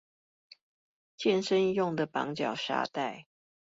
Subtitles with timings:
[1.15, 3.27] 健身用的綁腳沙袋